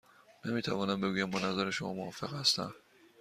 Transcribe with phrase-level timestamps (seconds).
[0.45, 2.73] نمی توانم بگویم با نظر شما موافق هستم.